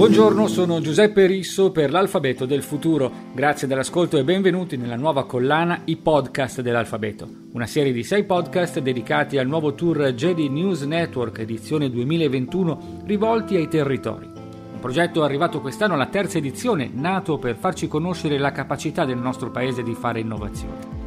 [0.00, 3.12] Buongiorno, sono Giuseppe Risso per l'Alfabeto del Futuro.
[3.34, 8.78] Grazie dell'ascolto e benvenuti nella nuova collana I Podcast dell'Alfabeto, una serie di sei podcast
[8.78, 14.24] dedicati al nuovo tour Jedi News Network edizione 2021 rivolti ai territori.
[14.72, 19.50] Un progetto arrivato quest'anno alla terza edizione, nato per farci conoscere la capacità del nostro
[19.50, 20.99] paese di fare innovazione.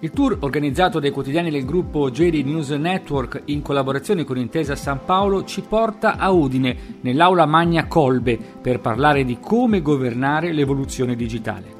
[0.00, 5.00] Il tour, organizzato dai quotidiani del gruppo JD News Network in collaborazione con Intesa San
[5.04, 11.74] Paolo, ci porta a Udine, nell'aula Magna Colbe, per parlare di come governare l'evoluzione digitale.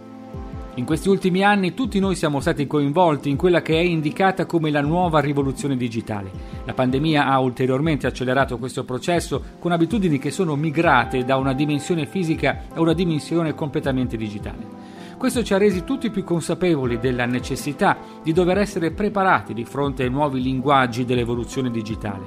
[0.75, 4.71] In questi ultimi anni tutti noi siamo stati coinvolti in quella che è indicata come
[4.71, 6.31] la nuova rivoluzione digitale.
[6.65, 12.05] La pandemia ha ulteriormente accelerato questo processo con abitudini che sono migrate da una dimensione
[12.07, 14.78] fisica a una dimensione completamente digitale.
[15.19, 20.05] Questo ci ha resi tutti più consapevoli della necessità di dover essere preparati di fronte
[20.05, 22.25] ai nuovi linguaggi dell'evoluzione digitale.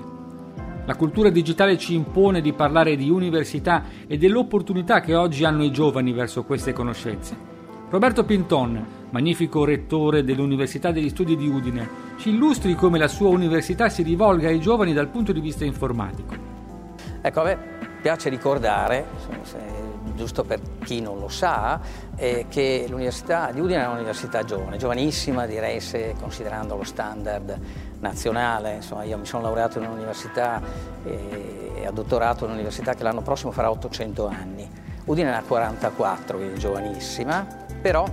[0.86, 5.72] La cultura digitale ci impone di parlare di università e dell'opportunità che oggi hanno i
[5.72, 7.34] giovani verso queste conoscenze.
[7.90, 13.88] Roberto Pinton, magnifico rettore dell'Università degli Studi di Udine, ci illustri come la sua università
[13.88, 16.36] si rivolga ai giovani dal punto di vista informatico.
[17.22, 17.58] Ecco, a me
[18.02, 19.06] piace ricordare,
[20.16, 21.80] giusto per chi non lo sa,
[22.16, 27.60] eh, che l'Università di Udine è un'università giovane, giovanissima direi se considerando lo standard
[28.00, 30.62] nazionale, insomma io mi sono laureato in un'università
[31.04, 34.70] eh, e ho dottorato in un'università che l'anno prossimo farà 800 anni.
[35.06, 37.46] Udine ne ha 44, quindi giovanissima,
[37.82, 38.06] però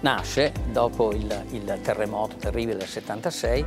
[0.00, 3.64] nasce dopo il, il terremoto terribile del 76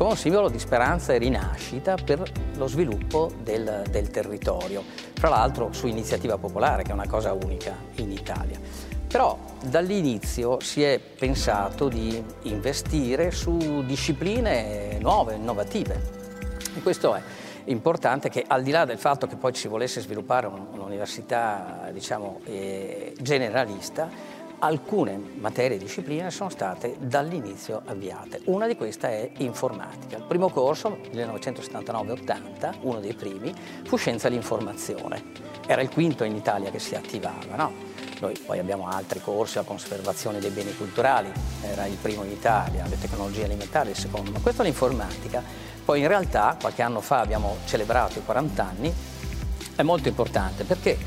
[0.00, 2.22] come un simbolo di speranza e rinascita per
[2.54, 7.76] lo sviluppo del, del territorio, fra l'altro su iniziativa popolare, che è una cosa unica
[7.96, 8.58] in Italia.
[9.06, 16.00] Però dall'inizio si è pensato di investire su discipline nuove, innovative.
[16.74, 17.20] E questo è
[17.64, 23.12] importante che al di là del fatto che poi ci volesse sviluppare un'università diciamo, eh,
[23.20, 24.08] generalista,
[24.60, 28.40] alcune materie e discipline sono state dall'inizio avviate.
[28.44, 30.16] Una di queste è informatica.
[30.16, 33.52] Il primo corso, 1979-80, uno dei primi,
[33.84, 35.48] fu Scienza dell'informazione.
[35.66, 37.56] Era il quinto in Italia che si attivava.
[37.56, 37.72] No?
[38.20, 41.32] Noi poi abbiamo altri corsi, la conservazione dei beni culturali,
[41.62, 45.42] era il primo in Italia, le tecnologie alimentari il secondo, ma questo è l'informatica.
[45.84, 48.94] Poi in realtà qualche anno fa abbiamo celebrato i 40 anni,
[49.74, 50.98] è molto importante perché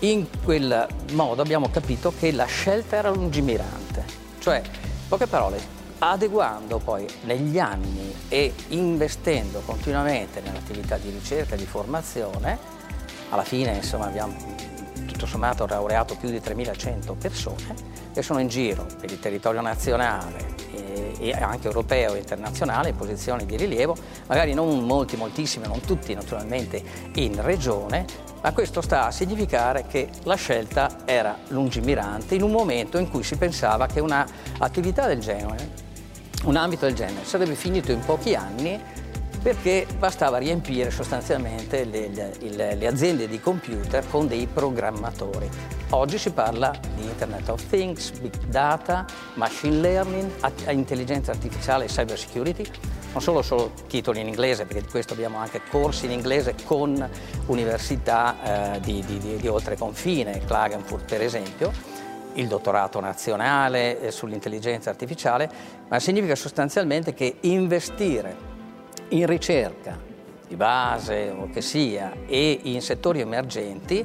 [0.00, 4.04] in quel modo abbiamo capito che la scelta era lungimirante,
[4.38, 5.60] cioè, in poche parole,
[5.98, 12.58] adeguando poi negli anni e investendo continuamente nell'attività di ricerca e di formazione,
[13.30, 14.34] alla fine insomma abbiamo
[15.18, 17.74] tutto sommato laureato più di 3.100 persone
[18.14, 20.54] che sono in giro per il territorio nazionale
[21.18, 23.96] e anche europeo e internazionale in posizioni di rilievo,
[24.28, 26.80] magari non molti, moltissimi, non tutti naturalmente
[27.14, 28.06] in regione,
[28.40, 33.24] ma questo sta a significare che la scelta era lungimirante in un momento in cui
[33.24, 35.86] si pensava che un'attività del genere,
[36.44, 38.80] un ambito del genere, sarebbe finito in pochi anni
[39.42, 45.48] perché bastava riempire sostanzialmente le, le, le, aziende di computer con dei programmatori.
[45.90, 50.30] Oggi si parla di Internet of Things, Big Data, Machine Learning,
[50.70, 52.64] intelligenza artificiale e Cyber Security.
[53.12, 57.08] Non solo, solo titoli in inglese, perché di questo abbiamo anche corsi in inglese con
[57.46, 61.72] università eh, di, di, di, di oltreconfine, Klagenfurt per esempio,
[62.34, 65.50] il dottorato nazionale eh, sull'intelligenza artificiale,
[65.88, 68.47] ma significa sostanzialmente che investire
[69.10, 69.98] in ricerca
[70.46, 74.04] di base o che sia e in settori emergenti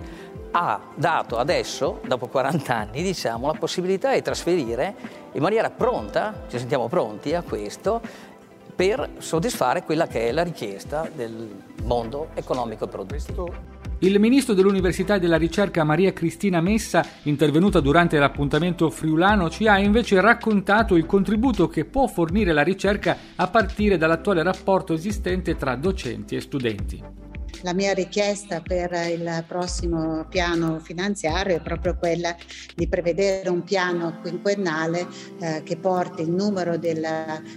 [0.55, 4.95] ha dato adesso, dopo 40 anni, diciamo, la possibilità di trasferire
[5.31, 8.01] in maniera pronta, ci sentiamo pronti a questo,
[8.75, 13.72] per soddisfare quella che è la richiesta del mondo economico e produttivo.
[14.03, 19.79] Il ministro dell'Università e della Ricerca Maria Cristina Messa, intervenuta durante l'appuntamento friulano, ci ha
[19.79, 25.75] invece raccontato il contributo che può fornire la ricerca a partire dall'attuale rapporto esistente tra
[25.75, 27.22] docenti e studenti.
[27.63, 32.35] La mia richiesta per il prossimo piano finanziario è proprio quella
[32.75, 35.07] di prevedere un piano quinquennale
[35.39, 37.01] eh, che porti il numero dei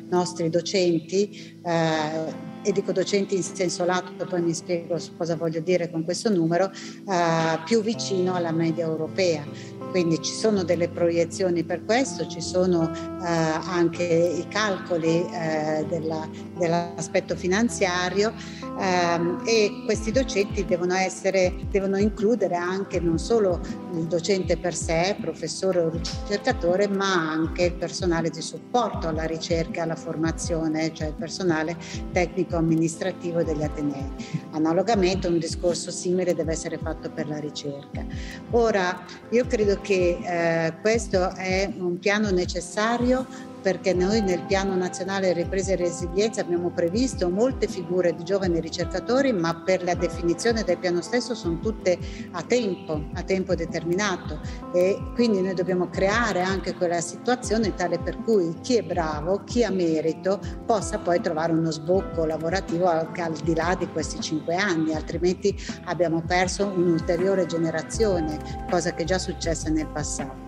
[0.09, 5.91] nostri docenti eh, e dico docenti in senso lato, poi mi spiego cosa voglio dire
[5.91, 9.45] con questo numero, eh, più vicino alla media europea.
[9.91, 16.29] Quindi ci sono delle proiezioni per questo, ci sono eh, anche i calcoli eh, della,
[16.59, 18.35] dell'aspetto finanziario
[18.79, 23.61] ehm, e questi docenti devono, essere, devono includere anche non solo
[23.93, 29.83] il docente per sé, professore o ricercatore, ma anche il personale di supporto alla ricerca
[29.83, 31.77] alla formazione, cioè il personale
[32.13, 34.13] tecnico-amministrativo degli Atenei.
[34.53, 38.05] Analogamente un discorso simile deve essere fatto per la ricerca.
[38.51, 45.33] Ora, io credo che eh, questo è un piano necessario perché noi nel Piano Nazionale
[45.33, 50.79] Ripresa e Resilienza abbiamo previsto molte figure di giovani ricercatori, ma per la definizione del
[50.79, 51.99] piano stesso sono tutte
[52.31, 54.39] a tempo, a tempo determinato
[54.73, 59.65] e quindi noi dobbiamo creare anche quella situazione tale per cui chi è bravo, chi
[59.65, 64.55] ha merito possa poi trovare uno sbocco lavorativo anche al di là di questi cinque
[64.55, 65.53] anni, altrimenti
[65.87, 68.39] abbiamo perso un'ulteriore generazione,
[68.71, 70.46] cosa che è già successa nel passato.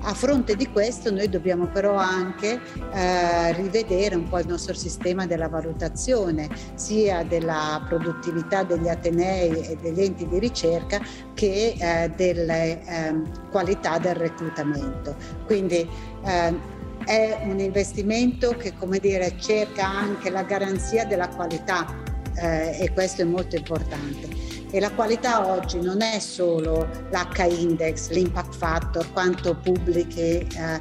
[0.00, 2.60] A fronte di questo noi dobbiamo però anche
[2.92, 9.76] eh, rivedere un po' il nostro sistema della valutazione, sia della produttività degli atenei e
[9.76, 11.00] degli enti di ricerca
[11.34, 13.14] che eh, delle eh,
[13.50, 15.16] qualità del reclutamento.
[15.46, 15.88] Quindi
[16.24, 21.86] eh, è un investimento che come dire, cerca anche la garanzia della qualità
[22.34, 24.37] eh, e questo è molto importante.
[24.70, 30.80] E la qualità oggi non è solo l'H-index, l'impact factor, quanto pubblichi eh,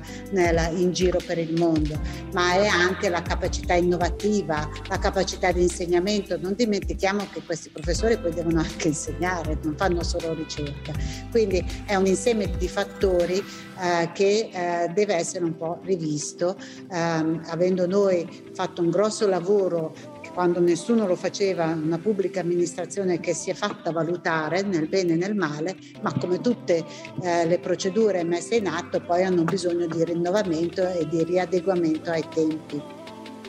[0.76, 1.98] in giro per il mondo,
[2.34, 6.38] ma è anche la capacità innovativa, la capacità di insegnamento.
[6.38, 10.92] Non dimentichiamo che questi professori poi devono anche insegnare, non fanno solo ricerca.
[11.32, 16.58] Quindi è un insieme di fattori eh, che eh, deve essere un po' rivisto,
[16.92, 19.94] ehm, avendo noi fatto un grosso lavoro
[20.38, 25.16] quando nessuno lo faceva, una pubblica amministrazione che si è fatta valutare nel bene e
[25.16, 26.86] nel male, ma come tutte
[27.24, 32.24] eh, le procedure messe in atto poi hanno bisogno di rinnovamento e di riadeguamento ai
[32.32, 32.80] tempi.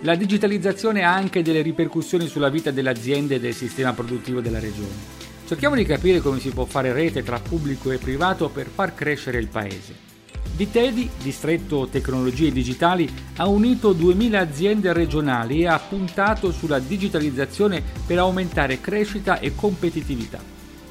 [0.00, 4.58] La digitalizzazione ha anche delle ripercussioni sulla vita delle aziende e del sistema produttivo della
[4.58, 5.16] regione.
[5.44, 9.38] Cerchiamo di capire come si può fare rete tra pubblico e privato per far crescere
[9.38, 10.07] il paese.
[10.56, 18.18] Vitedi, distretto tecnologie digitali, ha unito 2000 aziende regionali e ha puntato sulla digitalizzazione per
[18.18, 20.40] aumentare crescita e competitività.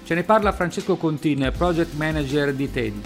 [0.06, 3.02] Ce ne parla Francesco Contin, project manager di Tedi.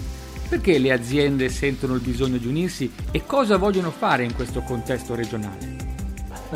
[0.47, 5.15] Perché le aziende sentono il bisogno di unirsi e cosa vogliono fare in questo contesto
[5.15, 5.90] regionale?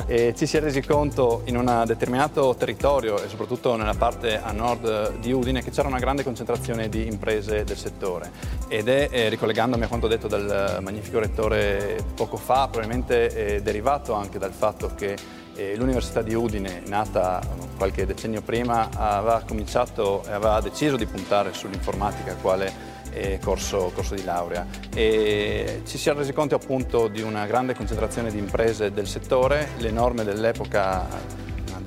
[0.05, 4.51] E ci si è resi conto in un determinato territorio e soprattutto nella parte a
[4.51, 8.31] nord di Udine che c'era una grande concentrazione di imprese del settore.
[8.67, 14.13] Ed è, eh, ricollegandomi a quanto detto dal magnifico rettore poco fa, probabilmente è derivato
[14.13, 15.15] anche dal fatto che
[15.55, 17.41] eh, l'Università di Udine, nata
[17.77, 22.94] qualche decennio prima, aveva cominciato e aveva deciso di puntare sull'informatica quale
[23.41, 24.65] corso, corso, di laurea.
[24.93, 29.69] E ci si è resi conto appunto di una grande concentrazione di imprese del settore,
[29.77, 31.43] le norme dell'epoca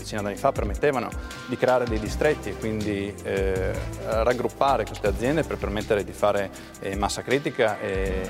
[0.08, 1.10] decina d'anni fa permettevano
[1.46, 3.72] di creare dei distretti e quindi eh,
[4.06, 6.50] raggruppare queste aziende per permettere di fare
[6.81, 8.26] eh, massa critica e,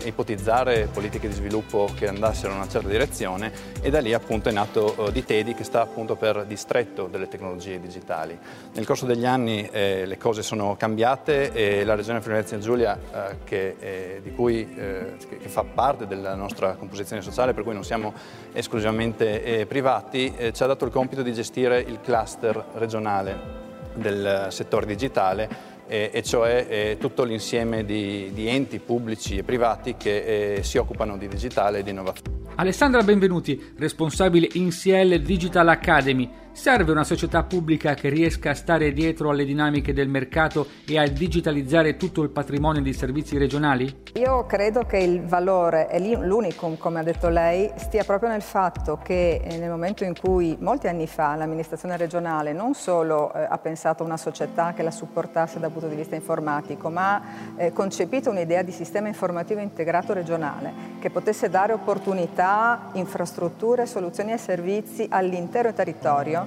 [0.00, 3.52] e, ipotizzare politiche di sviluppo che andassero in una certa direzione
[3.82, 7.78] e da lì appunto è nato eh, Ditedi che sta appunto per distretto delle tecnologie
[7.78, 8.38] digitali.
[8.72, 13.36] Nel corso degli anni eh, le cose sono cambiate e la regione Friuli Giulia eh,
[13.44, 18.14] che, eh, di cui, che, fa parte della nostra composizione sociale per cui non siamo
[18.52, 23.56] esclusivamente privati ci ha dato il compito compito di gestire il cluster regionale
[23.94, 30.56] del settore digitale e, cioè eh, tutto l'insieme di, di, enti pubblici e privati che
[30.56, 32.36] eh, si occupano di digitale e di innovazione.
[32.56, 39.30] Alessandra Benvenuti, responsabile INCL Digital Academy, Serve una società pubblica che riesca a stare dietro
[39.30, 44.02] alle dinamiche del mercato e a digitalizzare tutto il patrimonio di servizi regionali?
[44.14, 48.98] Io credo che il valore e l'unicum, come ha detto lei, stia proprio nel fatto
[49.00, 53.58] che eh, nel momento in cui molti anni fa l'amministrazione regionale non solo eh, ha
[53.58, 57.22] pensato a una società che la supportasse dal punto di vista informatico, ma ha
[57.56, 64.38] eh, concepito un'idea di sistema informativo integrato regionale che potesse dare opportunità, infrastrutture, soluzioni e
[64.38, 66.46] servizi all'intero territorio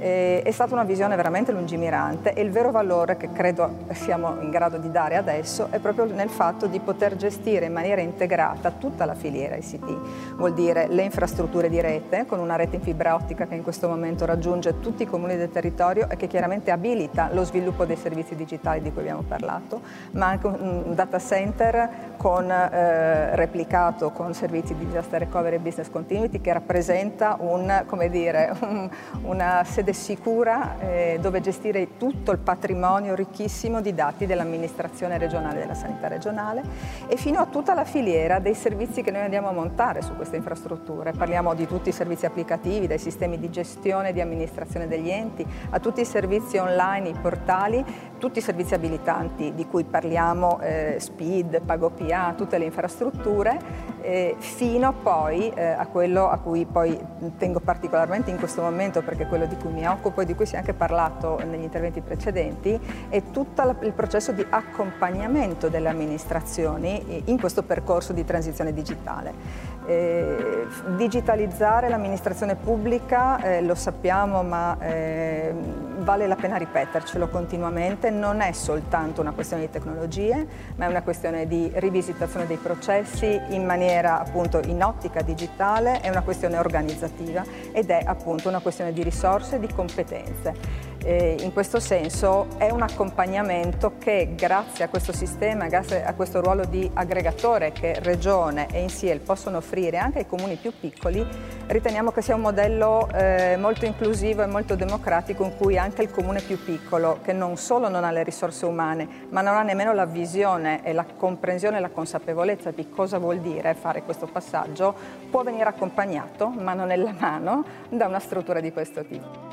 [0.00, 4.50] eh, è stata una visione veramente lungimirante e il vero valore che credo siamo in
[4.50, 9.04] grado di dare adesso è proprio nel fatto di poter gestire in maniera integrata tutta
[9.04, 13.46] la filiera ICT, vuol dire le infrastrutture di rete con una rete in fibra ottica
[13.46, 17.44] che in questo momento raggiunge tutti i comuni del territorio e che chiaramente abilita lo
[17.44, 19.80] sviluppo dei servizi digitali di cui abbiamo parlato,
[20.12, 25.90] ma anche un data center con, eh, replicato con servizi di disaster recovery e business
[25.90, 28.88] continuity che rappresenta un, dire, un,
[29.22, 35.58] una sede rete sicura eh, dove gestire tutto il patrimonio ricchissimo di dati dell'amministrazione regionale
[35.58, 36.62] della sanità regionale
[37.08, 40.36] e fino a tutta la filiera dei servizi che noi andiamo a montare su queste
[40.36, 41.12] infrastrutture.
[41.12, 45.44] Parliamo di tutti i servizi applicativi, dai sistemi di gestione e di amministrazione degli enti,
[45.70, 47.84] a tutti i servizi online, i portali,
[48.20, 53.58] tutti i servizi abilitanti di cui parliamo, eh, SPID, PagoPA, tutte le infrastrutture,
[54.02, 56.96] eh, fino poi eh, a quello a cui poi
[57.38, 60.46] tengo particolarmente in questo momento perché è quello di cui mi occupo e di cui
[60.46, 67.22] si è anche parlato negli interventi precedenti, è tutto il processo di accompagnamento delle amministrazioni
[67.24, 69.78] in questo percorso di transizione digitale.
[69.86, 75.52] Eh, digitalizzare l'amministrazione pubblica, eh, lo sappiamo, ma eh,
[75.98, 80.46] vale la pena ripetercelo continuamente, non è soltanto una questione di tecnologie,
[80.76, 86.08] ma è una questione di rivisitazione dei processi in maniera appunto in ottica digitale, è
[86.08, 90.88] una questione organizzativa ed è appunto una questione di risorse e di competenze.
[91.02, 96.42] Eh, in questo senso è un accompagnamento che grazie a questo sistema, grazie a questo
[96.42, 101.26] ruolo di aggregatore che Regione e Insiel possono offrire anche ai comuni più piccoli,
[101.68, 106.10] riteniamo che sia un modello eh, molto inclusivo e molto democratico in cui anche il
[106.10, 109.94] comune più piccolo, che non solo non ha le risorse umane, ma non ha nemmeno
[109.94, 114.94] la visione e la comprensione e la consapevolezza di cosa vuol dire fare questo passaggio,
[115.30, 119.49] può venire accompagnato mano nella mano da una struttura di questo tipo.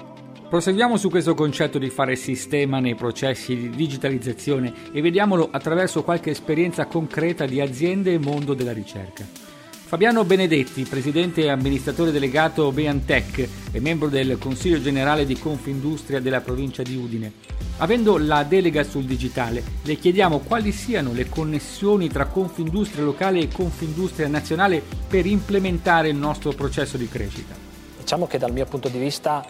[0.49, 6.29] Proseguiamo su questo concetto di fare sistema nei processi di digitalizzazione e vediamolo attraverso qualche
[6.29, 9.25] esperienza concreta di aziende e mondo della ricerca.
[9.69, 16.39] Fabiano Benedetti, presidente e amministratore delegato Beantech e membro del Consiglio generale di Confindustria della
[16.39, 17.33] provincia di Udine.
[17.79, 23.49] Avendo la delega sul digitale, le chiediamo quali siano le connessioni tra Confindustria locale e
[23.49, 27.53] Confindustria nazionale per implementare il nostro processo di crescita.
[27.99, 29.45] Diciamo che dal mio punto di vista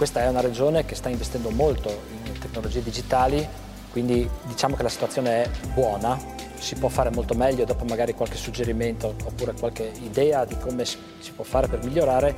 [0.00, 1.90] questa è una regione che sta investendo molto
[2.24, 3.46] in tecnologie digitali,
[3.92, 6.18] quindi diciamo che la situazione è buona,
[6.58, 10.96] si può fare molto meglio, dopo magari qualche suggerimento oppure qualche idea di come si
[11.36, 12.34] può fare per migliorare.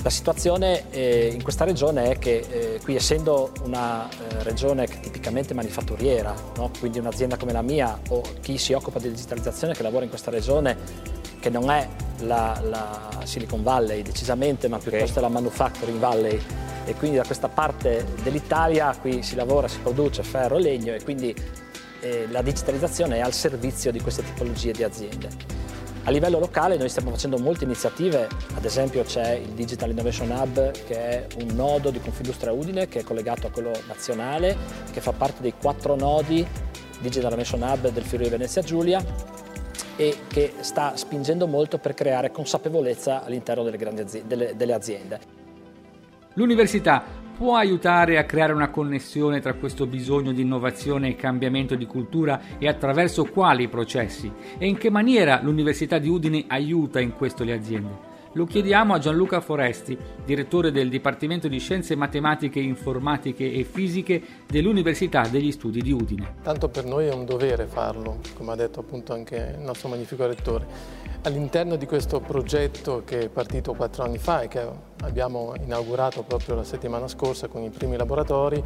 [0.00, 5.54] La situazione eh, in questa regione è che eh, qui essendo una eh, regione tipicamente
[5.54, 6.70] manifatturiera, no?
[6.78, 10.30] quindi un'azienda come la mia o chi si occupa di digitalizzazione che lavora in questa
[10.30, 10.76] regione,
[11.40, 11.88] che non è
[12.18, 15.22] la, la Silicon Valley decisamente, ma piuttosto okay.
[15.22, 16.40] la Manufacturing Valley,
[16.86, 21.02] e quindi da questa parte dell'Italia qui si lavora, si produce ferro e legno e
[21.02, 21.34] quindi
[22.00, 25.28] eh, la digitalizzazione è al servizio di queste tipologie di aziende.
[26.04, 30.70] A livello locale noi stiamo facendo molte iniziative, ad esempio c'è il Digital Innovation Hub
[30.86, 34.56] che è un nodo di Confindustria Udine che è collegato a quello nazionale,
[34.92, 36.46] che fa parte dei quattro nodi
[37.00, 39.04] Digital Innovation Hub del Friuli Venezia Giulia
[39.96, 45.35] e che sta spingendo molto per creare consapevolezza all'interno delle, delle, delle aziende.
[46.36, 47.02] L'università
[47.34, 52.58] può aiutare a creare una connessione tra questo bisogno di innovazione e cambiamento di cultura
[52.58, 57.54] e attraverso quali processi e in che maniera l'Università di Udine aiuta in questo le
[57.54, 58.15] aziende.
[58.36, 65.26] Lo chiediamo a Gianluca Foresti, direttore del Dipartimento di Scienze Matematiche, Informatiche e Fisiche dell'Università
[65.26, 66.34] degli Studi di Udine.
[66.42, 70.26] Tanto per noi è un dovere farlo, come ha detto appunto anche il nostro magnifico
[70.26, 70.66] rettore.
[71.22, 74.68] All'interno di questo progetto che è partito quattro anni fa e che
[75.00, 78.62] abbiamo inaugurato proprio la settimana scorsa con i primi laboratori,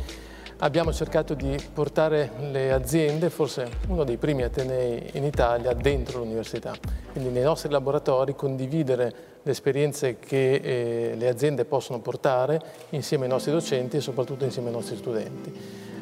[0.59, 6.75] abbiamo cercato di portare le aziende, forse uno dei primi atenei in Italia, dentro l'università.
[7.13, 13.31] Quindi nei nostri laboratori condividere le esperienze che eh, le aziende possono portare insieme ai
[13.31, 15.53] nostri docenti e soprattutto insieme ai nostri studenti.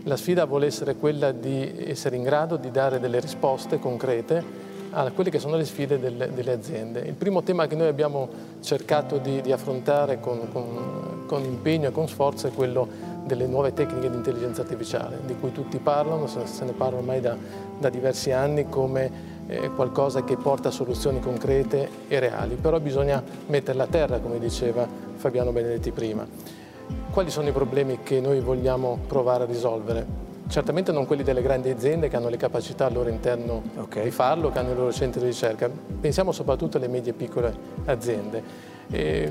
[0.04, 5.10] La sfida vuole essere quella di essere in grado di dare delle risposte concrete a
[5.10, 7.00] quelle che sono le sfide delle, delle aziende.
[7.00, 8.28] Il primo tema che noi abbiamo
[8.60, 12.88] cercato di, di affrontare con, con, con impegno e con sforzo è quello
[13.24, 17.36] delle nuove tecniche di intelligenza artificiale, di cui tutti parlano, se ne parla ormai da,
[17.78, 23.22] da diversi anni come eh, qualcosa che porta a soluzioni concrete e reali, però bisogna
[23.46, 24.86] metterla a terra, come diceva
[25.16, 26.26] Fabiano Benedetti prima.
[27.10, 30.26] Quali sono i problemi che noi vogliamo provare a risolvere?
[30.48, 34.04] Certamente non quelli delle grandi aziende che hanno le capacità al loro interno okay.
[34.04, 35.68] di farlo, che hanno i loro centri di ricerca.
[36.00, 38.42] Pensiamo soprattutto alle medie e piccole aziende.
[38.90, 39.30] E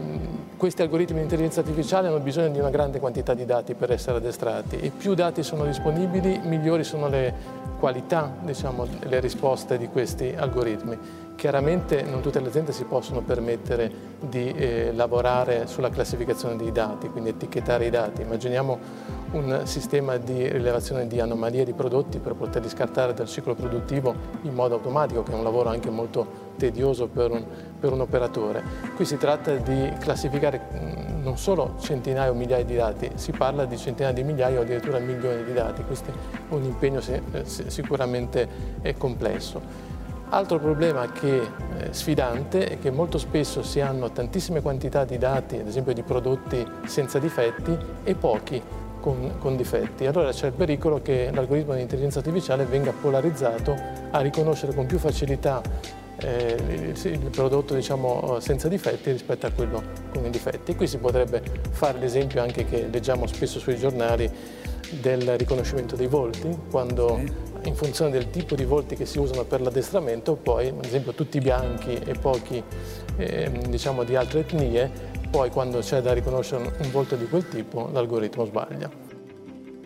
[0.58, 4.18] questi algoritmi di intelligenza artificiale hanno bisogno di una grande quantità di dati per essere
[4.18, 7.34] addestrati e più dati sono disponibili, migliori sono le
[7.80, 11.26] qualità, diciamo, le risposte di questi algoritmi.
[11.36, 17.08] Chiaramente non tutte le aziende si possono permettere di eh, lavorare sulla classificazione dei dati,
[17.10, 18.24] quindi etichettare i dati.
[18.24, 18.80] Immaginiamo
[19.32, 24.54] un sistema di rilevazione di anomalie di prodotti per poterli scartare dal ciclo produttivo in
[24.54, 27.44] modo automatico, che è un lavoro anche molto tedioso per un,
[27.80, 28.64] per un operatore.
[28.96, 33.78] Qui si tratta di classificare non solo centinaia o migliaia di dati, si parla di
[33.78, 38.48] centinaia di migliaia o addirittura milioni di dati, questo è un impegno eh, sicuramente
[38.98, 39.62] complesso.
[40.30, 45.56] Altro problema che, eh, sfidante è che molto spesso si hanno tantissime quantità di dati,
[45.56, 48.62] ad esempio di prodotti senza difetti, e pochi
[49.08, 50.06] con, con difetti.
[50.06, 53.74] Allora c'è il pericolo che l'algoritmo di intelligenza artificiale venga polarizzato
[54.12, 55.62] a riconoscere con più facilità
[56.20, 60.76] eh, il, il, prodotto diciamo, senza difetti rispetto a quello con i difetti.
[60.76, 64.30] Qui si potrebbe fare l'esempio anche che leggiamo spesso sui giornali
[65.00, 67.22] del riconoscimento dei volti, quando
[67.64, 71.40] in funzione del tipo di volti che si usano per l'addestramento, poi ad esempio tutti
[71.40, 72.62] bianchi e pochi
[73.18, 77.90] eh, diciamo, di altre etnie, poi quando c'è da riconoscere un volto di quel tipo
[77.92, 78.90] l'algoritmo sbaglia.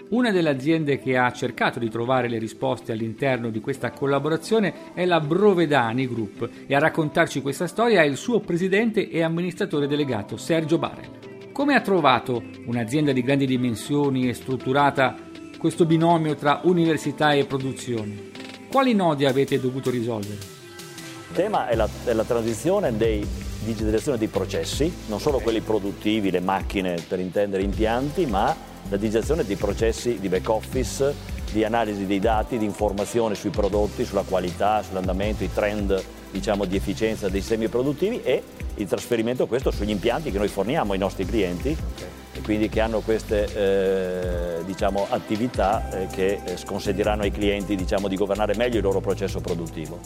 [0.10, 5.06] Una delle aziende che ha cercato di trovare le risposte all'interno di questa collaborazione è
[5.06, 10.36] la Brovedani Group e a raccontarci questa storia è il suo presidente e amministratore delegato
[10.36, 11.10] Sergio Barel.
[11.54, 15.16] Come ha trovato un'azienda di grandi dimensioni e strutturata
[15.58, 18.32] questo binomio tra università e produzione?
[18.70, 20.40] Quali nodi avete dovuto risolvere?
[21.30, 23.26] Il tema è la, è la transizione dei
[23.64, 28.56] digitalizzazione dei processi, non solo quelli produttivi, le macchine per intendere impianti, ma
[28.90, 31.14] la digitalizzazione dei processi di back office,
[31.52, 36.76] di analisi dei dati, di informazione sui prodotti, sulla qualità, sull'andamento, i trend diciamo, di
[36.76, 38.42] efficienza dei sistemi produttivi e
[38.76, 41.76] il trasferimento questo sugli impianti che noi forniamo ai nostri clienti
[42.34, 48.08] e quindi che hanno queste eh, diciamo, attività eh, che eh, sconsentiranno ai clienti diciamo,
[48.08, 50.00] di governare meglio il loro processo produttivo.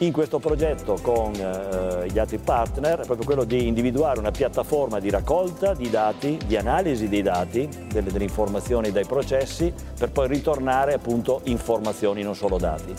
[0.00, 5.00] In questo progetto con eh, gli altri partner è proprio quello di individuare una piattaforma
[5.00, 10.28] di raccolta di dati, di analisi dei dati, delle, delle informazioni dai processi, per poi
[10.28, 12.94] ritornare appunto informazioni, non solo dati.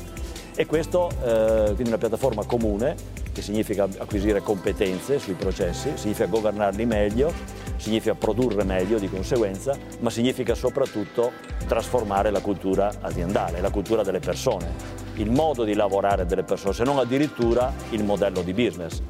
[0.54, 2.98] E questo eh, quindi una piattaforma comune
[3.32, 7.32] che significa acquisire competenze sui processi, significa governarli meglio,
[7.78, 11.32] significa produrre meglio di conseguenza, ma significa soprattutto
[11.66, 16.84] trasformare la cultura aziendale, la cultura delle persone, il modo di lavorare delle persone, se
[16.84, 19.02] non addirittura il modello di business.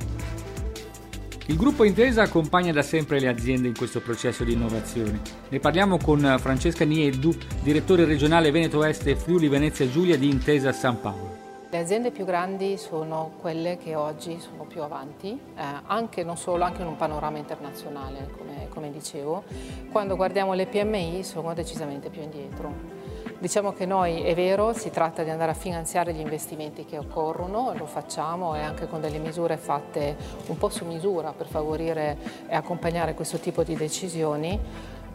[1.48, 5.20] Il gruppo Intesa accompagna da sempre le aziende in questo processo di innovazione.
[5.50, 10.72] Ne parliamo con Francesca Nieddu, direttore regionale Veneto Est e Friuli Venezia Giulia di Intesa
[10.72, 11.38] San Paolo.
[11.72, 16.64] Le aziende più grandi sono quelle che oggi sono più avanti, eh, anche non solo,
[16.64, 19.44] anche in un panorama internazionale, come, come dicevo.
[19.92, 22.99] Quando guardiamo le PMI sono decisamente più indietro.
[23.40, 27.74] Diciamo che noi, è vero, si tratta di andare a finanziare gli investimenti che occorrono,
[27.74, 32.18] lo facciamo e anche con delle misure fatte un po' su misura per favorire
[32.50, 34.60] e accompagnare questo tipo di decisioni,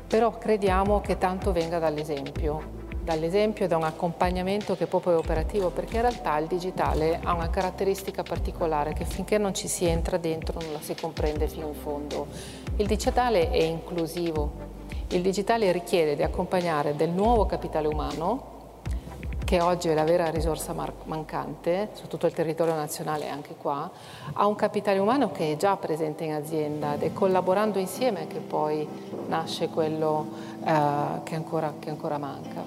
[0.06, 5.68] però crediamo che tanto venga dall'esempio dall'esempio e da un accompagnamento che proprio è operativo,
[5.68, 10.16] perché in realtà il digitale ha una caratteristica particolare che finché non ci si entra
[10.16, 12.26] dentro non la si comprende fino in fondo.
[12.76, 14.73] Il digitale è inclusivo,
[15.08, 18.52] il digitale richiede di accompagnare del nuovo capitale umano,
[19.44, 23.90] che oggi è la vera risorsa mancante su tutto il territorio nazionale e anche qua,
[24.32, 28.38] a un capitale umano che è già presente in azienda ed è collaborando insieme che
[28.38, 28.88] poi
[29.28, 30.26] nasce quello
[30.64, 32.62] eh, che, ancora, che ancora manca.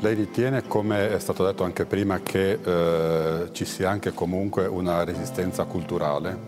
[0.00, 5.02] Lei ritiene, come è stato detto anche prima, che eh, ci sia anche comunque una
[5.02, 6.38] resistenza culturale?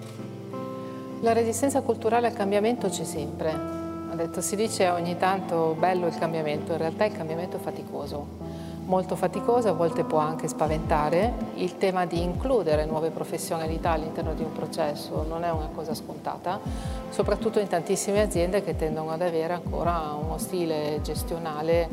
[1.21, 3.86] La resistenza culturale al cambiamento c'è sempre.
[4.09, 8.65] Ha detto, si dice ogni tanto bello il cambiamento, in realtà il cambiamento è faticoso
[8.87, 11.35] molto faticoso, a volte può anche spaventare.
[11.55, 16.61] Il tema di includere nuove professionalità all'interno di un processo non è una cosa scontata,
[17.11, 21.89] soprattutto in tantissime aziende che tendono ad avere ancora uno stile gestionale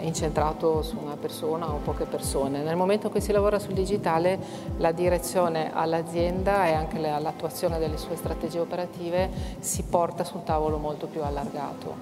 [0.00, 2.62] incentrato su una persona o poche persone.
[2.62, 4.38] Nel momento in cui si lavora sul digitale
[4.78, 10.78] la direzione all'azienda e anche l'attuazione delle sue strategie operative si porta su un tavolo
[10.78, 11.94] molto più allargato.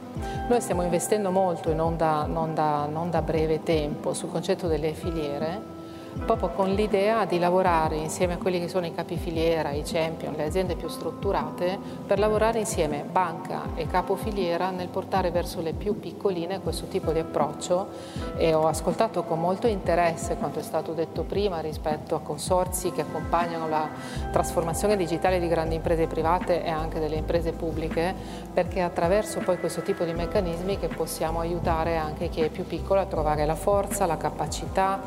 [0.49, 4.67] Noi stiamo investendo molto e non da, non da, non da breve tempo sul concetto
[4.67, 5.76] delle filiere
[6.25, 10.45] proprio con l'idea di lavorare insieme a quelli che sono i capifiliera, i champion, le
[10.45, 16.61] aziende più strutturate, per lavorare insieme banca e capofiliera nel portare verso le più piccoline
[16.61, 17.89] questo tipo di approccio.
[18.37, 23.03] E ho ascoltato con molto interesse quanto è stato detto prima rispetto a consorzi che
[23.03, 23.89] accompagnano la
[24.33, 28.15] trasformazione digitale di grandi imprese private e anche delle imprese pubbliche,
[28.53, 33.01] perché attraverso poi questo tipo di meccanismi che possiamo aiutare anche chi è più piccolo
[33.01, 35.01] a trovare la forza, la capacità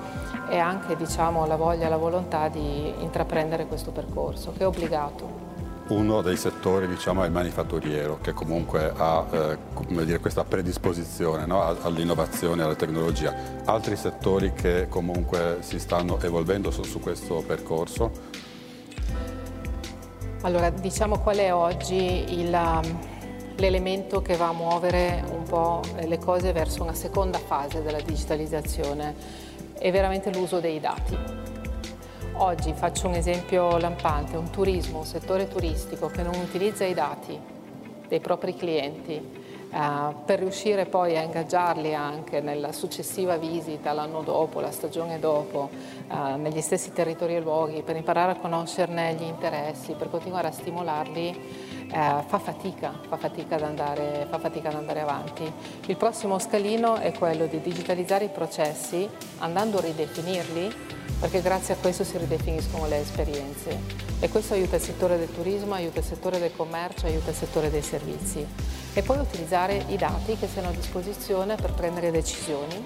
[0.49, 5.47] e anche diciamo, la voglia e la volontà di intraprendere questo percorso, che è obbligato.
[5.89, 9.57] Uno dei settori diciamo, è il manifatturiero, che comunque ha eh,
[10.05, 11.63] dire, questa predisposizione no?
[11.81, 13.35] all'innovazione alla tecnologia.
[13.65, 18.11] Altri settori che comunque si stanno evolvendo su, su questo percorso?
[20.41, 22.57] Allora, diciamo qual è oggi il,
[23.55, 29.47] l'elemento che va a muovere un po' le cose verso una seconda fase della digitalizzazione
[29.79, 31.17] è veramente l'uso dei dati.
[32.33, 37.37] Oggi faccio un esempio lampante, un turismo, un settore turistico che non utilizza i dati
[38.07, 44.59] dei propri clienti Uh, per riuscire poi a ingaggiarli anche nella successiva visita l'anno dopo,
[44.61, 45.69] la stagione dopo,
[46.09, 50.51] uh, negli stessi territori e luoghi, per imparare a conoscerne gli interessi, per continuare a
[50.51, 51.91] stimolarli, uh,
[52.25, 55.53] fa, fatica, fa, fatica andare, fa fatica ad andare avanti.
[55.85, 61.77] Il prossimo scalino è quello di digitalizzare i processi andando a ridefinirli, perché grazie a
[61.77, 63.77] questo si ridefiniscono le esperienze
[64.19, 67.69] e questo aiuta il settore del turismo, aiuta il settore del commercio, aiuta il settore
[67.69, 68.45] dei servizi
[68.93, 72.85] e poi utilizzare i dati che siano a disposizione per prendere decisioni.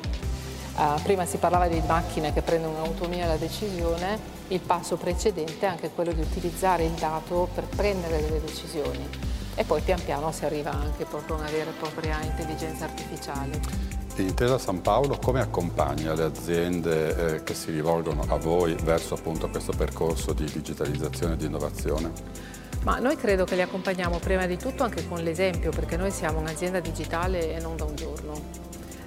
[0.76, 4.18] Uh, prima si parlava di macchine che prendono un'autonomia della decisione,
[4.48, 9.08] il passo precedente è anche quello di utilizzare il dato per prendere delle decisioni
[9.56, 14.03] e poi pian piano si arriva anche proprio a una vera e propria intelligenza artificiale.
[14.22, 19.50] Intesa San Paolo come accompagna le aziende eh, che si rivolgono a voi verso appunto
[19.50, 22.12] questo percorso di digitalizzazione e di innovazione?
[22.84, 26.40] Ma noi credo che li accompagniamo prima di tutto anche con l'esempio, perché noi siamo
[26.40, 28.34] un'azienda digitale e non da un giorno.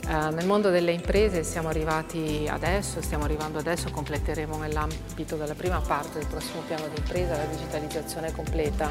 [0.08, 5.80] Eh, nel mondo delle imprese siamo arrivati adesso, stiamo arrivando adesso, completeremo nell'ambito della prima
[5.80, 8.90] parte del prossimo piano di impresa la digitalizzazione completa.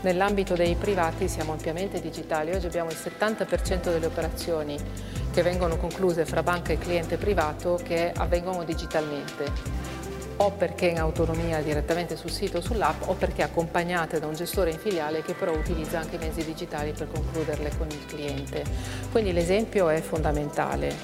[0.00, 4.76] Nell'ambito dei privati siamo ampiamente digitali, oggi abbiamo il 70% delle operazioni
[5.36, 9.44] che vengono concluse fra banca e cliente privato che avvengono digitalmente
[10.38, 14.70] o perché in autonomia direttamente sul sito o sull'app o perché accompagnate da un gestore
[14.70, 18.64] in filiale che però utilizza anche i mezzi digitali per concluderle con il cliente.
[19.12, 20.94] Quindi l'esempio è fondamentale.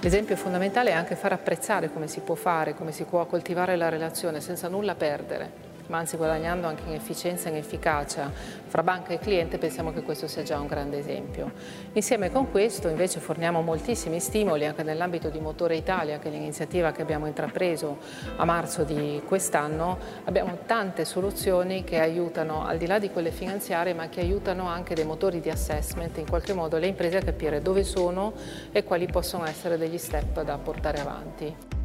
[0.00, 3.90] L'esempio è fondamentale anche far apprezzare come si può fare, come si può coltivare la
[3.90, 8.30] relazione senza nulla perdere ma anzi guadagnando anche in efficienza e in efficacia
[8.66, 11.52] fra banca e cliente, pensiamo che questo sia già un grande esempio.
[11.92, 16.92] Insieme con questo invece forniamo moltissimi stimoli anche nell'ambito di Motore Italia, che è l'iniziativa
[16.92, 17.98] che abbiamo intrapreso
[18.36, 23.94] a marzo di quest'anno, abbiamo tante soluzioni che aiutano, al di là di quelle finanziarie,
[23.94, 27.60] ma che aiutano anche dei motori di assessment, in qualche modo le imprese a capire
[27.60, 28.32] dove sono
[28.70, 31.81] e quali possono essere degli step da portare avanti.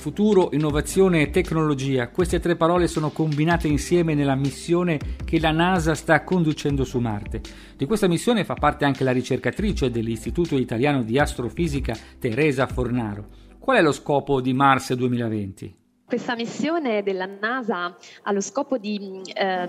[0.00, 5.94] Futuro, innovazione e tecnologia, queste tre parole sono combinate insieme nella missione che la NASA
[5.94, 7.42] sta conducendo su Marte.
[7.76, 13.26] Di questa missione fa parte anche la ricercatrice dell'Istituto Italiano di Astrofisica Teresa Fornaro.
[13.58, 15.76] Qual è lo scopo di Mars 2020?
[16.06, 19.68] Questa missione della NASA ha lo scopo di eh,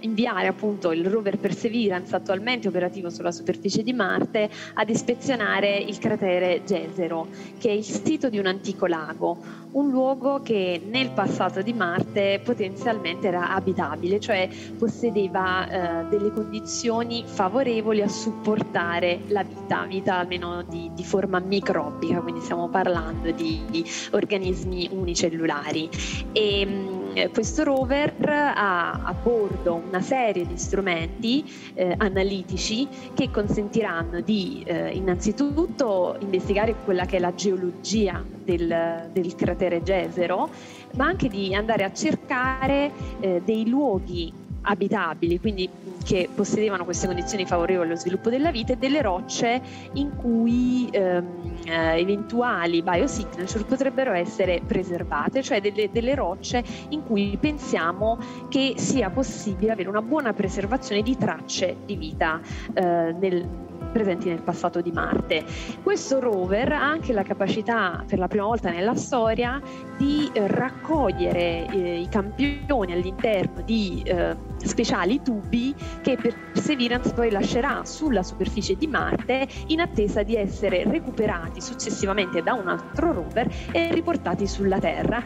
[0.00, 6.62] inviare appunto il rover Perseverance, attualmente operativo sulla superficie di Marte, ad ispezionare il cratere
[6.64, 7.28] Gesero,
[7.58, 9.38] che è il sito di un antico lago,
[9.72, 17.24] un luogo che nel passato di Marte potenzialmente era abitabile, cioè possedeva eh, delle condizioni
[17.26, 23.62] favorevoli a supportare la vita, vita almeno di, di forma microbica, quindi stiamo parlando di,
[23.70, 25.88] di organismi unicellulari.
[26.32, 34.20] E mm, questo rover ha a bordo una serie di strumenti eh, analitici che consentiranno
[34.20, 40.48] di eh, innanzitutto investigare quella che è la geologia del, del cratere Gesero,
[40.94, 44.32] ma anche di andare a cercare eh, dei luoghi
[44.66, 45.68] abitabili, quindi
[46.04, 49.60] che possedevano queste condizioni favorevoli allo sviluppo della vita e delle rocce
[49.94, 57.36] in cui ehm, eh, eventuali biosignature potrebbero essere preservate, cioè delle, delle, rocce in cui
[57.40, 62.40] pensiamo che sia possibile avere una buona preservazione di tracce di vita
[62.74, 63.48] eh, nel,
[63.86, 65.44] presenti nel passato di Marte.
[65.82, 69.60] Questo rover ha anche la capacità, per la prima volta nella storia,
[69.96, 77.84] di eh, raccogliere eh, i campioni all'interno di eh, speciali tubi che Perseverance poi lascerà
[77.84, 83.92] sulla superficie di Marte in attesa di essere recuperati successivamente da un altro rover e
[83.92, 85.22] riportati sulla Terra.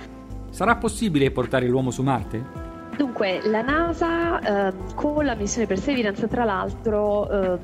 [0.50, 2.68] Sarà possibile portare l'uomo su Marte?
[2.96, 7.58] Dunque, la NASA eh, con la missione Perseverance, tra l'altro, eh,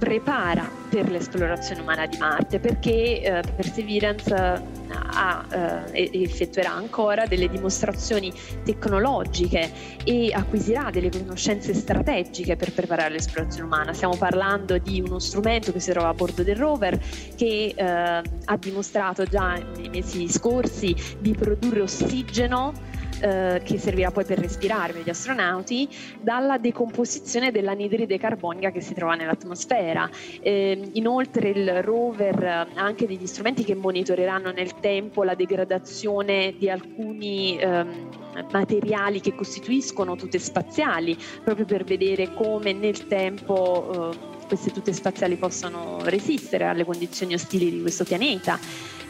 [0.00, 5.44] prepara per l'esplorazione umana di Marte perché eh, Perseverance ha,
[5.92, 8.32] eh, effettuerà ancora delle dimostrazioni
[8.64, 9.70] tecnologiche
[10.02, 13.92] e acquisirà delle conoscenze strategiche per preparare l'esplorazione umana.
[13.92, 16.98] Stiamo parlando di uno strumento che si trova a bordo del rover
[17.36, 22.72] che eh, ha dimostrato già nei mesi scorsi di produrre ossigeno
[23.20, 25.88] eh, che servirà poi per respirare gli astronauti,
[26.20, 30.08] dalla decomposizione dell'anidride carbonica che si trova nell'atmosfera.
[30.40, 36.68] Eh, inoltre il rover ha anche degli strumenti che monitoreranno nel tempo la degradazione di
[36.70, 38.08] alcuni ehm,
[38.52, 45.36] materiali che costituiscono tute spaziali, proprio per vedere come nel tempo eh, queste tute spaziali
[45.36, 48.58] possano resistere alle condizioni ostili di questo pianeta.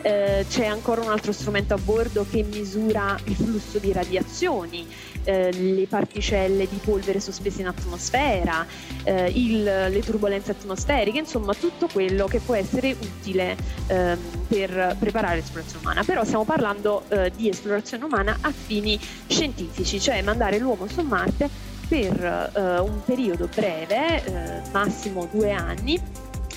[0.02, 4.86] Eh, c'è ancora un altro strumento a bordo che misura il flusso di radiazioni,
[5.24, 8.66] eh, le particelle di polvere sospese in atmosfera,
[9.04, 15.36] eh, il, le turbulenze atmosferiche, insomma tutto quello che può essere utile ehm, per preparare
[15.36, 16.04] l'esplorazione umana.
[16.04, 21.69] Però stiamo parlando eh, di esplorazione umana a fini scientifici, cioè mandare l'uomo su Marte
[21.90, 26.00] per eh, un periodo breve, eh, massimo due anni,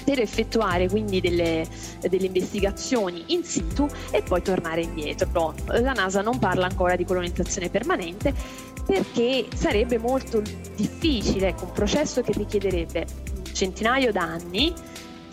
[0.04, 1.66] per effettuare quindi delle,
[2.02, 5.56] delle, investigazioni in situ e poi tornare indietro.
[5.66, 8.32] La NASA non parla ancora di colonizzazione permanente
[8.86, 10.40] perché sarebbe molto
[10.76, 13.06] difficile, ecco, un processo che richiederebbe
[13.38, 14.72] un centinaio d'anni,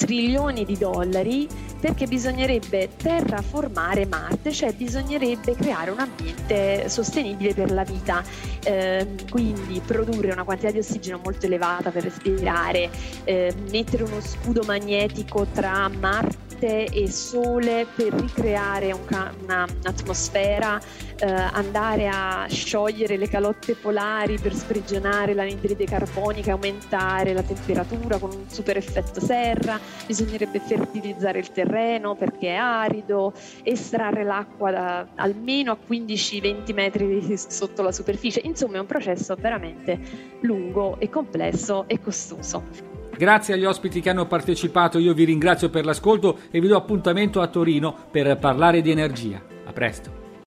[0.01, 1.47] trilioni di dollari
[1.79, 8.23] perché bisognerebbe terraformare Marte, cioè bisognerebbe creare un ambiente sostenibile per la vita,
[8.65, 12.89] eh, quindi produrre una quantità di ossigeno molto elevata per respirare,
[13.25, 20.79] eh, mettere uno scudo magnetico tra Marte Marte e Sole per ricreare un una, un'atmosfera,
[21.19, 28.31] eh, andare a sciogliere le calotte polari per sprigionare l'anidride carbonica, aumentare la temperatura con
[28.31, 35.73] un super effetto serra, bisognerebbe fertilizzare il terreno perché è arido, estrarre l'acqua da almeno
[35.73, 39.99] a 15-20 metri sotto la superficie, insomma è un processo veramente
[40.43, 42.90] lungo e complesso e costoso.
[43.21, 47.43] Grazie agli ospiti che hanno partecipato, io vi ringrazio per l'ascolto e vi do appuntamento
[47.43, 49.43] a Torino per parlare di energia.
[49.67, 50.20] A presto.